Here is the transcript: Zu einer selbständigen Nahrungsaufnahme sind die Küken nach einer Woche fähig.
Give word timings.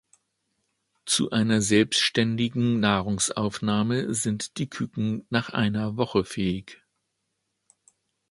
Zu 1.05 1.29
einer 1.29 1.61
selbständigen 1.61 2.79
Nahrungsaufnahme 2.79 4.15
sind 4.15 4.57
die 4.57 4.67
Küken 4.67 5.27
nach 5.29 5.49
einer 5.49 5.95
Woche 5.95 6.25
fähig. 6.25 6.81